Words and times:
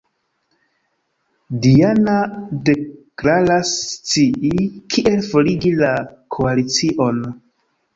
Diana 1.65 2.15
deklaras 2.71 3.77
scii 3.93 4.67
kiel 4.97 5.25
forigi 5.31 5.77
la 5.87 5.97
Koalicion. 6.39 7.27